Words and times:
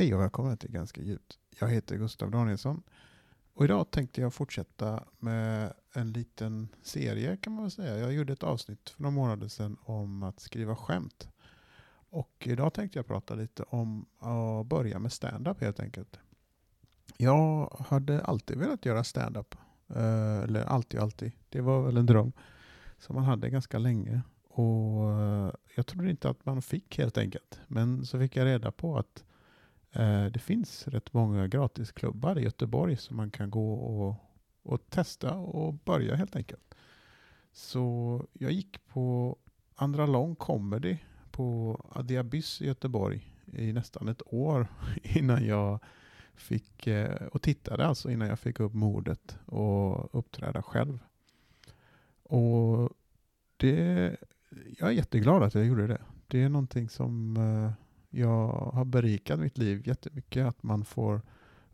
Hej 0.00 0.14
och 0.14 0.20
välkommen 0.20 0.56
till 0.56 0.70
Ganska 0.70 1.02
djupt. 1.02 1.38
Jag 1.58 1.68
heter 1.68 1.96
Gustav 1.96 2.30
Danielsson 2.30 2.82
och 3.54 3.64
idag 3.64 3.90
tänkte 3.90 4.20
jag 4.20 4.34
fortsätta 4.34 5.04
med 5.18 5.72
en 5.92 6.12
liten 6.12 6.68
serie 6.82 7.36
kan 7.36 7.52
man 7.52 7.62
väl 7.62 7.70
säga. 7.70 7.98
Jag 7.98 8.12
gjorde 8.12 8.32
ett 8.32 8.42
avsnitt 8.42 8.90
för 8.90 9.02
några 9.02 9.14
månader 9.14 9.48
sedan 9.48 9.76
om 9.82 10.22
att 10.22 10.40
skriva 10.40 10.76
skämt. 10.76 11.28
Och 12.10 12.46
idag 12.46 12.74
tänkte 12.74 12.98
jag 12.98 13.06
prata 13.06 13.34
lite 13.34 13.62
om 13.62 14.06
att 14.18 14.66
börja 14.66 14.98
med 14.98 15.12
stand-up 15.12 15.60
helt 15.60 15.80
enkelt. 15.80 16.18
Jag 17.16 17.76
hade 17.88 18.20
alltid 18.20 18.58
velat 18.58 18.84
göra 18.84 19.04
stand-up. 19.04 19.54
Eh, 19.88 20.38
eller 20.38 20.64
alltid, 20.64 21.00
alltid. 21.00 21.32
Det 21.48 21.60
var 21.60 21.82
väl 21.82 21.96
en 21.96 22.06
dröm 22.06 22.32
som 22.98 23.16
man 23.16 23.24
hade 23.24 23.50
ganska 23.50 23.78
länge. 23.78 24.22
Och 24.48 25.10
eh, 25.10 25.52
jag 25.74 25.86
trodde 25.86 26.10
inte 26.10 26.30
att 26.30 26.46
man 26.46 26.62
fick 26.62 26.98
helt 26.98 27.18
enkelt. 27.18 27.60
Men 27.66 28.06
så 28.06 28.18
fick 28.18 28.36
jag 28.36 28.44
reda 28.44 28.72
på 28.72 28.98
att 28.98 29.24
Eh, 29.92 30.24
det 30.24 30.38
finns 30.38 30.88
rätt 30.88 31.12
många 31.12 31.46
gratisklubbar 31.46 32.38
i 32.38 32.42
Göteborg 32.42 32.96
som 32.96 33.16
man 33.16 33.30
kan 33.30 33.50
gå 33.50 33.74
och, 33.74 34.14
och 34.62 34.90
testa 34.90 35.34
och 35.34 35.74
börja 35.74 36.14
helt 36.14 36.36
enkelt. 36.36 36.74
Så 37.52 38.26
jag 38.32 38.52
gick 38.52 38.86
på 38.88 39.36
Andra 39.74 40.06
Lång 40.06 40.34
Comedy 40.34 40.98
på 41.30 41.76
Adiabys 41.92 42.62
i 42.62 42.66
Göteborg 42.66 43.34
i 43.52 43.72
nästan 43.72 44.08
ett 44.08 44.22
år 44.26 44.66
innan 45.02 45.46
jag 45.46 45.80
fick, 46.34 46.86
eh, 46.86 47.26
och 47.26 47.42
tittade 47.42 47.86
alltså 47.86 48.10
innan 48.10 48.28
jag 48.28 48.38
fick 48.38 48.60
upp 48.60 48.74
modet 48.74 49.38
och 49.46 50.18
uppträda 50.18 50.62
själv. 50.62 50.98
Och 52.22 52.90
det, 53.56 54.16
jag 54.78 54.88
är 54.88 54.92
jätteglad 54.92 55.42
att 55.42 55.54
jag 55.54 55.66
gjorde 55.66 55.86
det. 55.86 56.02
Det 56.26 56.42
är 56.42 56.48
någonting 56.48 56.88
som 56.88 57.36
eh, 57.36 57.72
jag 58.10 58.48
har 58.48 58.84
berikat 58.84 59.38
mitt 59.38 59.58
liv 59.58 59.88
jättemycket, 59.88 60.46
att 60.46 60.62
man 60.62 60.84
får 60.84 61.22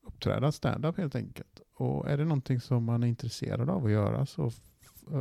uppträda 0.03 0.53
stand-up 0.53 0.99
helt 0.99 1.15
enkelt. 1.15 1.61
Och 1.75 2.11
är 2.11 2.17
det 2.17 2.25
någonting 2.25 2.61
som 2.61 2.85
man 2.85 3.03
är 3.03 3.07
intresserad 3.07 3.71
av 3.71 3.85
att 3.85 3.91
göra 3.91 4.27
så 4.27 4.51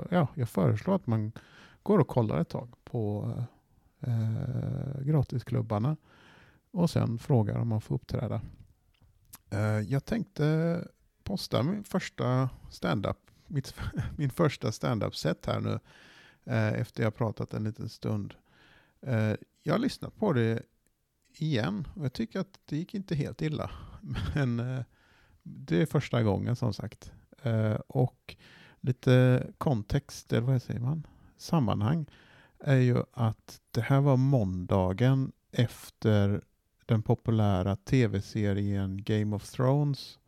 ja, 0.10 0.28
jag 0.36 0.50
föreslår 0.50 0.96
att 0.96 1.08
man 1.08 1.32
går 1.84 2.00
och 2.00 2.08
kollar 2.08 2.42
ett 2.42 2.50
tag 2.50 2.76
på 2.84 3.34
eh, 4.00 5.02
gratisklubbarna 5.02 5.98
och 6.72 6.90
sen 6.90 7.18
frågar 7.18 7.60
om 7.60 7.68
man 7.68 7.82
får 7.82 7.96
uppträda. 7.96 8.42
Eh, 9.50 9.80
jag 9.80 10.06
tänkte 10.06 10.88
posta 11.24 11.64
min 11.64 11.84
första 11.84 12.50
stand-up, 12.70 13.18
mitt, 13.48 13.76
min 14.18 14.30
första 14.30 14.72
stand-up-set 14.72 15.46
här 15.46 15.60
nu 15.60 15.80
eh, 16.46 16.74
efter 16.74 17.04
jag 17.04 17.16
pratat 17.16 17.54
en 17.54 17.64
liten 17.64 17.90
stund. 17.90 18.34
Eh, 19.02 19.34
jag 19.64 19.74
har 19.74 19.80
lyssnat 19.80 20.16
på 20.16 20.34
det 20.34 20.64
igen 21.42 21.88
och 21.94 22.06
jag 22.06 22.14
tycker 22.14 22.40
att 22.40 22.60
det 22.66 22.78
gick 22.78 22.94
inte 22.94 23.16
helt 23.16 23.42
illa. 23.42 23.72
Men 24.36 24.60
eh, 24.60 24.84
det 25.44 25.82
är 25.82 25.86
första 25.86 26.24
gången 26.24 26.56
som 26.56 26.74
sagt. 26.74 27.12
Eh, 27.44 27.78
och 27.88 28.36
lite 28.82 29.48
kontext, 29.58 30.34
eller 30.34 30.48
vad 30.48 30.62
säger 30.62 30.80
man? 30.80 31.08
Sammanhang 31.38 32.06
är 32.60 32.76
ju 32.76 33.04
att 33.14 33.62
det 33.72 33.82
här 33.82 34.02
var 34.02 34.18
måndagen 34.18 35.32
efter 35.52 36.42
den 36.86 37.02
populära 37.02 37.76
tv-serien 37.76 39.04
Game 39.04 39.36
of 39.36 39.50
Thrones 39.50 40.20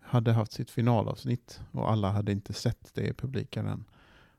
hade 0.00 0.32
haft 0.32 0.52
sitt 0.52 0.70
finalavsnitt 0.70 1.60
och 1.72 1.90
alla 1.90 2.10
hade 2.10 2.32
inte 2.32 2.52
sett 2.52 2.94
det 2.94 3.06
i 3.06 3.12
publiken 3.12 3.66
än. 3.66 3.84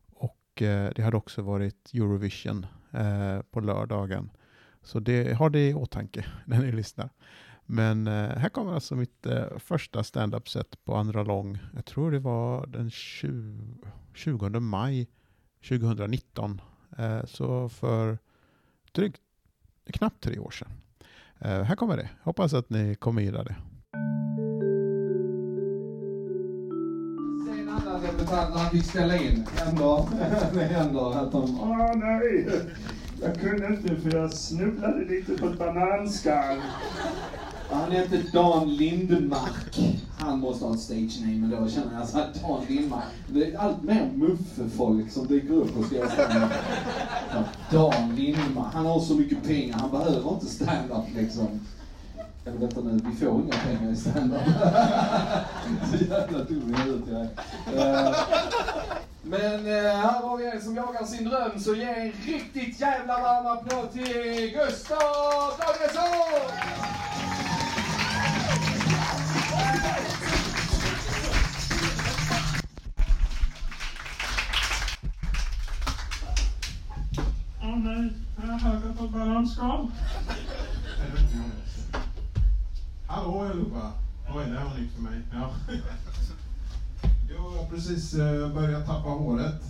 Och 0.05 0.61
eh, 0.61 0.91
det 0.95 1.03
hade 1.03 1.17
också 1.17 1.41
varit 1.41 1.93
Eurovision 1.93 2.65
eh, 2.91 3.41
på 3.41 3.59
lördagen. 3.59 4.29
Så 4.85 4.99
det, 4.99 5.33
har 5.33 5.49
det 5.49 5.69
i 5.69 5.73
åtanke 5.73 6.25
när 6.45 6.59
ni 6.59 6.71
lyssnar. 6.71 7.09
Men 7.65 8.07
eh, 8.07 8.37
här 8.37 8.49
kommer 8.49 8.73
alltså 8.73 8.95
mitt 8.95 9.25
eh, 9.25 9.57
första 9.57 10.03
stand-up 10.03 10.49
set 10.49 10.85
på 10.85 10.95
andra 10.95 11.23
lång. 11.23 11.57
Jag 11.75 11.85
tror 11.85 12.11
det 12.11 12.19
var 12.19 12.67
den 12.67 12.91
20, 12.91 13.77
20 14.13 14.59
maj 14.59 15.07
2019. 15.69 16.61
Eh, 16.97 17.25
så 17.25 17.69
för 17.69 18.17
drygt, 18.91 19.21
knappt 19.85 20.23
tre 20.23 20.39
år 20.39 20.51
sedan. 20.51 20.71
Eh, 21.39 21.63
här 21.63 21.75
kommer 21.75 21.97
det. 21.97 22.09
Hoppas 22.23 22.53
att 22.53 22.69
ni 22.69 22.95
kommer 22.95 23.21
gilla 23.21 23.43
det. 23.43 23.55
Sen 27.45 27.69
andra 27.69 27.99
debutanter 27.99 28.59
han 28.59 28.69
fick 28.71 28.85
ställa 28.85 29.17
in. 29.17 29.45
Händer. 29.57 30.05
Det 30.53 30.63
händer 30.63 31.17
att 31.17 31.31
de... 31.31 31.59
Åh 31.59 31.95
nej! 31.95 32.47
Jag 33.25 33.39
kunde 33.39 33.67
inte 33.67 33.95
för 33.95 34.17
jag 34.17 34.33
snubblade 34.33 35.05
lite 35.05 35.37
på 35.37 35.47
ett 35.47 35.59
bananskal. 35.59 36.57
Han 37.69 37.91
heter 37.91 38.23
Dan 38.33 38.75
Lindmark. 38.75 39.79
Han 40.19 40.39
måste 40.39 40.65
ha 40.65 40.73
ett 40.73 40.79
stage 40.79 41.21
name 41.21 41.35
men 41.35 41.49
då 41.49 41.69
känner 41.69 41.99
jag 41.99 42.07
så 42.07 42.17
här, 42.17 42.27
Dan 42.41 42.65
Lindmark. 42.67 43.03
Det 43.27 43.53
är 43.53 43.57
allt 43.57 43.83
mer 43.83 44.11
muffe-folk 44.15 45.11
som 45.11 45.27
dyker 45.27 45.53
upp 45.53 45.77
och 45.77 45.85
ska 45.85 45.95
göra 45.95 46.09
stand 46.09 46.51
Ja, 47.33 47.43
Dan 47.71 48.15
Lindmark. 48.15 48.73
Han 48.73 48.85
har 48.85 48.99
så 48.99 49.13
mycket 49.13 49.43
pengar, 49.43 49.77
han 49.77 49.91
behöver 49.91 50.33
inte 50.33 50.45
stand-up 50.45 51.05
liksom. 51.15 51.59
Eller 52.45 52.57
vänta 52.57 52.81
nu, 52.81 52.99
vi 53.09 53.15
får 53.15 53.41
inga 53.41 53.53
pengar 53.53 53.91
i 53.91 53.95
stand-up. 53.95 54.41
så 55.91 56.05
jävla 56.05 56.43
dum 56.43 56.75
i 56.77 56.81
huvudet 56.81 57.07
jag 57.11 57.21
är. 57.21 58.07
Eh, 58.07 58.15
men 59.27 59.67
eh, 59.67 59.73
här 59.73 60.21
har 60.21 60.37
vi 60.37 60.45
en 60.45 60.61
som 60.61 60.75
jagar 60.75 61.05
sin 61.05 61.29
dröm, 61.29 61.59
så 61.59 61.75
ge 61.75 61.83
en 61.83 62.11
riktigt 62.11 62.79
jävla 62.79 63.19
varm 63.21 63.47
applåd 63.47 63.91
till 63.91 64.53
Gustav 64.53 65.53
Danielsson! 65.59 66.05
Åh 77.61 77.77
nej, 77.77 78.13
jag 78.37 78.53
har 78.53 78.93
på 78.93 79.05
ett 79.05 79.11
bananskal. 79.11 79.91
Hallå 83.07 83.41
allihopa! 83.41 83.91
Oj, 84.35 84.45
det 84.45 84.59
här 84.59 84.65
var 84.65 84.77
nytt 84.77 84.93
för 84.93 85.01
mig. 85.01 85.21
Ja. 85.33 85.51
Jag 87.29 87.39
har 87.39 87.65
precis 87.69 88.13
eh, 88.13 88.53
börjat 88.53 88.85
tappa 88.85 89.09
håret. 89.09 89.61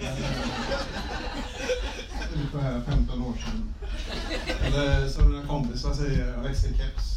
Ungefär 2.34 2.80
15 2.80 3.22
år 3.22 3.34
sedan. 3.44 3.74
Eller 4.62 5.08
som 5.08 5.30
mina 5.30 5.46
kompisar 5.46 5.94
säger, 5.94 6.32
jag 6.32 6.42
växte 6.42 6.68
keps. 6.68 7.16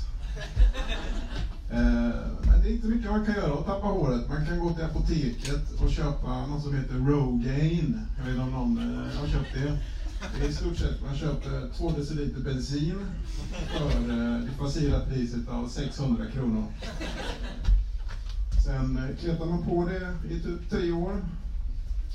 Eh, 1.72 2.12
Men 2.46 2.62
det 2.64 2.70
är 2.70 2.72
inte 2.72 2.88
mycket 2.88 3.12
man 3.12 3.26
kan 3.26 3.36
göra 3.36 3.54
att 3.54 3.66
tappa 3.66 3.88
håret. 3.88 4.30
Man 4.30 4.46
kan 4.46 4.60
gå 4.60 4.74
till 4.74 4.84
apoteket 4.86 5.72
och 5.82 5.92
köpa 5.92 6.46
något 6.46 6.64
som 6.64 6.78
heter 6.78 6.96
Rogaine. 6.96 8.02
Jag 8.18 8.24
vet 8.26 8.32
inte 8.32 8.42
om 8.44 8.52
någon 8.52 8.78
eh, 8.78 9.20
har 9.20 9.28
köpt 9.28 9.54
det. 9.54 9.78
Det 10.40 10.46
är 10.46 10.50
i 10.50 10.54
stort 10.54 10.78
sett, 10.78 11.02
man 11.06 11.16
köper 11.18 11.70
2 11.78 11.90
deciliter 11.92 12.42
bensin 12.42 12.96
för 13.78 14.00
det 14.42 14.52
fossila 14.58 15.00
priset 15.00 15.50
av 15.50 15.68
600 15.68 16.26
kronor. 16.34 16.66
Sen 18.70 18.98
eh, 18.98 19.16
kletar 19.20 19.46
man 19.46 19.64
på 19.66 19.90
det 19.90 20.34
i 20.34 20.40
typ 20.40 20.70
tre 20.70 20.92
år 20.92 21.22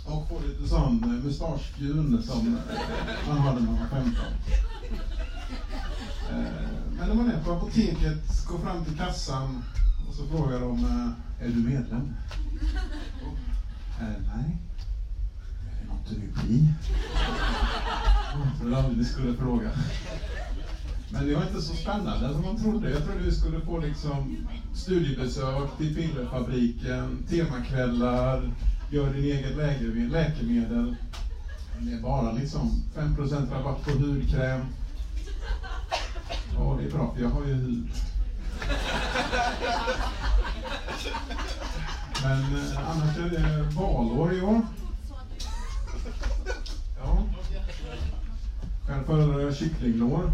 och 0.05 0.29
får 0.29 0.41
lite 0.49 0.69
sån 0.69 1.05
eh, 1.05 1.25
mustaschfjun 1.25 2.23
som 2.23 2.47
eh, 2.47 3.29
man 3.29 3.39
hade 3.39 3.61
när 3.61 3.67
man 3.67 3.79
var 3.81 3.87
15. 3.87 4.15
Eh, 6.31 6.69
men 6.99 7.09
när 7.09 7.15
man 7.15 7.31
är 7.31 7.45
på 7.45 7.53
apoteket, 7.53 8.47
går 8.47 8.59
fram 8.59 8.85
till 8.85 8.97
kassan 8.97 9.63
och 10.09 10.15
så 10.15 10.27
frågar 10.27 10.61
de, 10.61 10.85
är 11.41 11.49
du 11.49 11.55
medlem? 11.55 12.15
Oh, 13.23 13.35
nej. 14.01 14.59
Är 15.71 15.83
det 15.83 15.89
något 15.89 16.09
du 16.09 16.15
vill 16.15 16.33
bli? 16.33 16.75
Jag 18.33 18.61
trodde 18.61 18.77
aldrig 18.79 18.99
ni 18.99 19.05
skulle 19.05 19.35
fråga. 19.37 19.71
Men 21.15 21.29
det 21.29 21.35
var 21.35 21.43
inte 21.43 21.63
så 21.63 21.75
spännande 21.75 22.33
som 22.33 22.43
man 22.43 22.57
trodde. 22.63 22.91
Jag 22.91 23.05
trodde 23.05 23.23
vi 23.25 23.33
skulle 23.33 23.61
få 23.61 23.79
liksom 23.79 24.37
studiebesök 24.75 25.77
till 25.79 25.95
pillerfabriken, 25.95 27.27
temakvällar, 27.29 28.53
gör 28.91 29.13
din 29.13 29.25
egen 29.25 29.59
läkemedel. 30.11 30.97
Men 31.77 31.87
det 31.87 31.93
är 31.93 32.03
bara 32.03 32.33
liksom 32.33 32.83
5% 32.97 33.51
rabatt 33.51 33.85
på 33.85 33.91
hudkräm. 33.91 34.61
Ja, 36.57 36.79
det 36.81 36.87
är 36.87 36.91
bra 36.91 37.15
för 37.15 37.23
jag 37.23 37.31
har 37.31 37.45
ju 37.47 37.55
hud. 37.55 37.89
Men 42.23 42.41
eh, 42.41 42.91
annars 42.91 43.19
är 43.19 43.31
det 43.31 43.63
valår 43.63 44.35
i 44.35 44.41
år. 44.41 44.61
Ja. 46.99 47.23
Själv 48.87 49.05
föredrar 49.05 49.41
jag 49.41 49.57
kycklinglår. 49.57 50.31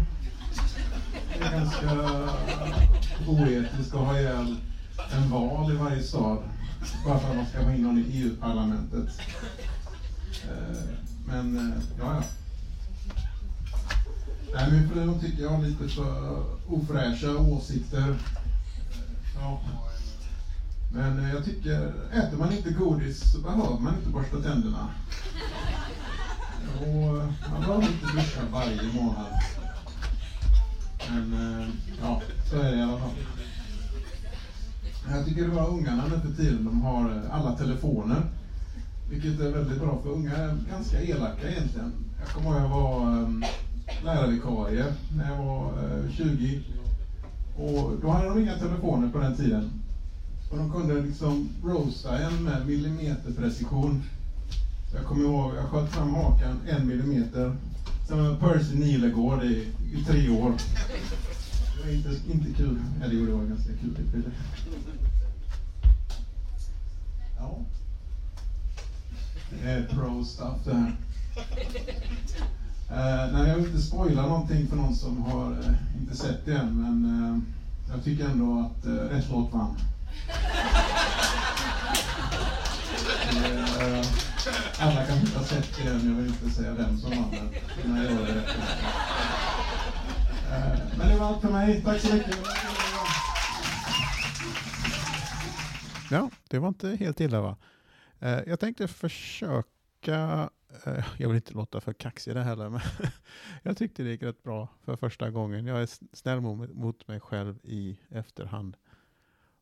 Det 1.41 1.47
är 1.47 1.51
ganska 1.51 1.85
eh, 1.85 3.29
oetiskt 3.29 3.93
att 3.93 3.99
ha 3.99 4.19
ihjäl 4.19 4.55
en 5.11 5.29
val 5.29 5.71
i 5.71 5.75
varje 5.75 6.03
stad 6.03 6.37
bara 7.05 7.19
för 7.19 7.29
att 7.29 7.35
man 7.35 7.45
ska 7.45 7.61
vara 7.61 7.75
in 7.75 7.83
någon 7.83 7.97
i 7.97 8.17
EU-parlamentet. 8.17 9.09
Eh, 10.43 10.77
men, 11.25 11.57
eh, 11.57 11.77
ja, 11.99 12.15
ja. 12.15 12.23
Nej, 14.53 14.71
min 14.71 14.89
fru 14.89 15.19
tycker 15.19 15.43
jag 15.43 15.49
har 15.49 15.63
lite 15.63 15.87
för 15.87 16.43
ofräscha 16.67 17.37
åsikter. 17.37 18.15
Ja. 19.39 19.61
Men 20.93 21.29
jag 21.29 21.45
tycker, 21.45 21.93
äter 22.13 22.37
man 22.37 22.51
inte 22.51 22.71
godis 22.71 23.31
så 23.31 23.39
behöver 23.39 23.79
man 23.79 23.95
inte 23.95 24.09
borsta 24.09 24.41
tänderna. 24.41 24.89
Och 26.79 27.15
man 27.51 27.61
behöver 27.61 27.83
inte 27.83 28.05
duscha 28.05 28.41
varje 28.51 28.93
månad. 28.93 29.25
Men 31.13 31.33
eh, 31.33 31.67
ja, 32.01 32.21
så 32.49 32.55
är 32.55 32.71
det 32.71 32.77
i 32.77 32.81
alla 32.81 32.97
fall. 32.97 33.11
Jag 35.09 35.25
tycker 35.25 35.41
det 35.41 35.55
var 35.55 35.69
ungarna 35.69 36.03
nu 36.07 36.19
för 36.19 36.43
tiden, 36.43 36.65
de 36.65 36.81
har 36.81 37.09
eh, 37.09 37.35
alla 37.35 37.57
telefoner. 37.57 38.21
Vilket 39.09 39.39
är 39.39 39.51
väldigt 39.51 39.81
bra, 39.81 39.99
för 40.03 40.09
unga 40.09 40.35
är 40.35 40.57
ganska 40.69 41.01
elaka 41.01 41.49
egentligen. 41.49 41.93
Jag 42.19 42.29
kommer 42.29 42.49
ihåg 42.49 42.61
jag 42.61 42.69
var 42.69 43.01
um, 43.01 43.45
lärarvikarie 44.03 44.85
när 45.17 45.31
jag 45.31 45.45
var 45.45 45.73
uh, 45.83 46.11
20. 46.11 46.61
Och 47.57 47.91
då 48.01 48.09
hade 48.09 48.29
de 48.29 48.39
inga 48.39 48.59
telefoner 48.59 49.09
på 49.09 49.17
den 49.19 49.35
tiden. 49.35 49.71
Och 50.51 50.57
de 50.57 50.71
kunde 50.71 51.01
liksom 51.01 51.49
roasta 51.63 52.19
en 52.19 52.43
med 52.43 52.67
millimeterprecision. 52.67 54.03
Så 54.91 54.97
jag 54.97 55.05
kommer 55.05 55.23
ihåg, 55.23 55.51
jag 55.55 55.65
sköt 55.65 55.91
fram 55.91 56.13
hakan 56.13 56.59
en 56.69 56.87
millimeter. 56.87 57.55
Sen 58.07 58.23
var 58.23 58.35
Percy 58.35 58.75
Nilegård 58.75 59.43
i, 59.43 59.67
i 59.93 60.03
tre 60.07 60.29
år. 60.29 60.53
Det 61.81 61.87
var 61.87 61.93
inte, 61.93 62.31
inte 62.31 62.53
kul. 62.57 62.79
Eller 63.03 63.15
jo, 63.15 63.25
det 63.25 63.31
var 63.31 63.43
ganska 63.43 63.71
kul. 63.81 64.23
Ja. 67.37 67.59
Det 69.49 69.69
är 69.69 69.87
pro 69.87 70.25
stuff 70.25 70.57
det 70.65 70.73
här. 70.73 70.95
Uh, 72.91 73.33
nej, 73.33 73.49
jag 73.49 73.55
vill 73.55 73.65
inte 73.65 73.81
spoila 73.81 74.21
någonting 74.21 74.67
för 74.67 74.75
någon 74.75 74.95
som 74.95 75.23
har 75.23 75.51
uh, 75.51 75.67
inte 76.01 76.17
sett 76.17 76.45
det 76.45 76.53
än, 76.53 76.81
men 76.81 77.05
uh, 77.05 77.39
jag 77.93 78.03
tycker 78.03 78.25
ändå 78.25 78.59
att 78.59 78.87
uh, 78.87 78.93
rätt 78.93 79.29
låt 79.31 79.53
vann. 79.53 79.75
alla 84.79 85.05
kanske 85.05 85.25
inte 85.25 85.37
har 85.37 85.45
sett 85.45 85.77
det 85.77 85.89
än, 85.89 86.07
jag 86.07 86.15
vill 86.15 86.27
inte 86.27 86.49
säga 86.49 86.73
vem 86.73 86.97
som 86.97 87.09
vann 87.09 87.31
den. 87.31 87.49
Men 87.85 88.03
jag 88.03 88.13
gör 88.13 88.25
det 88.25 88.43
men 90.97 91.09
det 91.09 91.17
var 91.17 91.25
allt 91.25 91.41
för 91.41 91.51
mig. 91.51 91.81
Tack 91.83 91.99
så 91.99 92.15
mycket. 92.15 92.37
Ja, 96.11 96.29
det 96.49 96.59
var 96.59 96.67
inte 96.67 96.89
helt 96.89 97.19
illa 97.19 97.41
va? 97.41 97.57
Eh, 98.19 98.39
jag 98.47 98.59
tänkte 98.59 98.87
försöka 98.87 100.49
eh, 100.85 101.05
jag 101.17 101.27
vill 101.27 101.35
inte 101.35 101.53
låta 101.53 101.81
för 101.81 101.93
kaxig 101.93 102.35
det 102.35 102.43
heller, 102.43 102.69
men 102.69 102.81
jag 103.63 103.77
tyckte 103.77 104.03
det 104.03 104.09
gick 104.09 104.23
rätt 104.23 104.43
bra 104.43 104.67
för 104.85 104.95
första 104.95 105.29
gången. 105.29 105.65
Jag 105.65 105.81
är 105.81 105.89
snäll 106.13 106.41
mot 106.41 107.07
mig 107.07 107.19
själv 107.19 107.59
i 107.63 107.99
efterhand. 108.09 108.77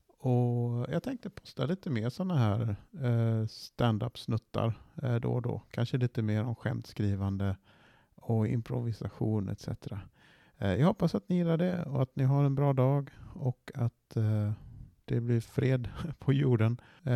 Och 0.08 0.86
jag 0.90 1.04
tänkte 1.04 1.30
posta 1.30 1.66
lite 1.66 1.90
mer 1.90 2.10
sådana 2.10 2.38
här 2.38 2.76
eh, 3.04 3.46
stand-up-snuttar 3.48 4.74
då 5.20 5.34
och 5.34 5.42
då. 5.42 5.62
Kanske 5.72 5.98
lite 5.98 6.22
mer 6.22 6.44
om 6.44 6.56
skämtskrivande 6.56 7.58
och 8.16 8.48
improvisation 8.48 9.50
etc. 9.50 9.68
Eh, 10.60 10.76
jag 10.76 10.88
hoppas 10.88 11.16
att 11.16 11.30
ni 11.30 11.36
gillar 11.36 11.58
det 11.58 11.84
och 11.84 12.02
att 12.02 12.16
ni 12.16 12.24
har 12.24 12.44
en 12.44 12.56
bra 12.56 12.74
dag 12.74 13.10
och 13.34 13.72
att 13.76 14.16
eh, 14.16 14.52
det 15.06 15.22
blir 15.22 15.42
fred 15.42 15.90
på 16.20 16.34
jorden. 16.34 16.82
Eh, 17.04 17.14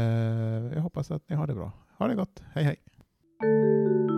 jag 0.74 0.82
hoppas 0.82 1.12
att 1.12 1.30
ni 1.30 1.36
har 1.36 1.48
det 1.48 1.54
bra. 1.56 1.72
Ha 1.98 2.08
det 2.08 2.16
gott. 2.16 2.44
Hej 2.54 2.64
hej! 2.64 2.76
Thank 3.44 4.10
you. 4.10 4.13